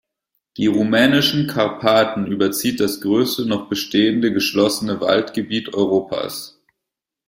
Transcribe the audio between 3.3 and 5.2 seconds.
noch bestehende, geschlossene